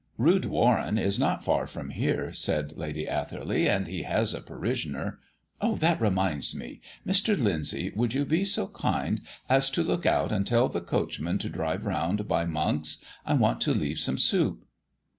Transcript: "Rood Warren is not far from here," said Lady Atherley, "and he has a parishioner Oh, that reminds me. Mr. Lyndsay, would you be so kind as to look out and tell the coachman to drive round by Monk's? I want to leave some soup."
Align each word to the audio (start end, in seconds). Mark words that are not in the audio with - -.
"Rood 0.17 0.45
Warren 0.45 0.97
is 0.97 1.19
not 1.19 1.45
far 1.45 1.67
from 1.67 1.91
here," 1.91 2.33
said 2.33 2.75
Lady 2.75 3.07
Atherley, 3.07 3.69
"and 3.69 3.85
he 3.85 4.01
has 4.01 4.33
a 4.33 4.41
parishioner 4.41 5.19
Oh, 5.61 5.75
that 5.75 6.01
reminds 6.01 6.55
me. 6.55 6.81
Mr. 7.05 7.37
Lyndsay, 7.39 7.91
would 7.95 8.15
you 8.15 8.25
be 8.25 8.43
so 8.43 8.65
kind 8.69 9.21
as 9.47 9.69
to 9.69 9.83
look 9.83 10.07
out 10.07 10.31
and 10.31 10.47
tell 10.47 10.69
the 10.69 10.81
coachman 10.81 11.37
to 11.37 11.49
drive 11.49 11.85
round 11.85 12.27
by 12.27 12.45
Monk's? 12.47 12.97
I 13.27 13.35
want 13.35 13.61
to 13.61 13.75
leave 13.75 13.99
some 13.99 14.17
soup." 14.17 14.65